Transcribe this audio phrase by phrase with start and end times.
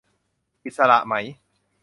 [0.65, 1.13] อิสระไหม